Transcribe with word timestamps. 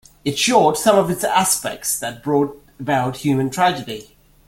It 0.25 0.39
showed 0.39 0.79
some 0.79 0.97
of 0.97 1.11
its 1.11 1.23
aspects 1.23 1.99
that 1.99 2.23
brought 2.23 2.59
about 2.79 3.17
human 3.17 3.51
tragedy. 3.51 4.15